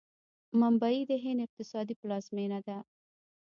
[0.59, 2.77] ممبۍ د هند اقتصادي پلازمینه ده.